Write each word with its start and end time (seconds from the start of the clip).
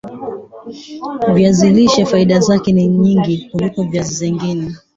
viazi 1.33 1.69
lishe 1.69 2.05
faida 2.05 2.39
zake 2.39 2.71
ni 2.73 2.87
nyingi 2.87 3.49
kuliko 3.51 3.83
viazi 3.83 4.25
vingine 4.25 4.75